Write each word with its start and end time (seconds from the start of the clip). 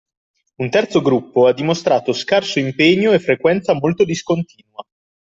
Un 0.57 0.71
terzo 0.71 0.99
gruppo 1.03 1.45
ha 1.45 1.53
dimostrato 1.53 2.11
scarso 2.11 2.57
impegno 2.57 3.11
e 3.11 3.19
frequenza 3.19 3.75
molto 3.75 4.03
discontinua 4.03 4.83